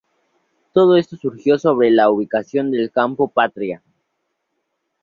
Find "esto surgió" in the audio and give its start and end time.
0.97-1.59